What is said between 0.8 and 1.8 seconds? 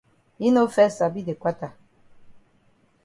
sabi de kwata.